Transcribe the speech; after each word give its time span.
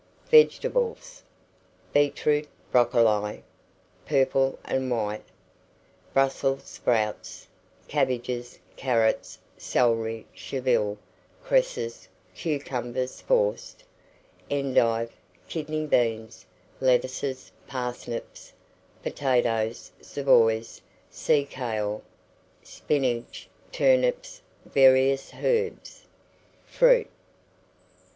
VEGETABLES. 0.31 1.21
Beetroot, 1.93 2.47
broccoli 2.71 3.43
(purple 4.03 4.57
and 4.65 4.89
white), 4.89 5.21
Brussels 6.11 6.63
sprouts, 6.63 7.47
cabbages, 7.87 8.57
carrots, 8.75 9.37
celery, 9.59 10.25
chervil, 10.33 10.97
cresses, 11.43 12.07
cucumbers 12.33 13.21
(forced), 13.21 13.83
endive, 14.49 15.11
kidney 15.47 15.85
beans, 15.85 16.47
lettuces, 16.79 17.51
parsnips, 17.67 18.53
potatoes, 19.03 19.91
savoys, 20.01 20.81
sea 21.11 21.45
kale, 21.45 22.01
spinach, 22.63 23.47
turnips, 23.71 24.41
various 24.65 25.31
herbs. 25.43 26.05
FRUIT. 26.65 27.11